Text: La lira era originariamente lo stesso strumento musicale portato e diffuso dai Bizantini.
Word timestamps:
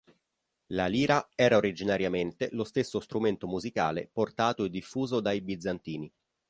La 0.69 0.87
lira 0.87 1.29
era 1.35 1.57
originariamente 1.57 2.49
lo 2.53 2.63
stesso 2.63 2.99
strumento 2.99 3.45
musicale 3.45 4.09
portato 4.11 4.63
e 4.65 4.69
diffuso 4.71 5.19
dai 5.19 5.41
Bizantini. 5.41 6.11